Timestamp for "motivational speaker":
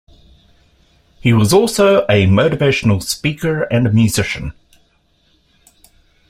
2.25-3.61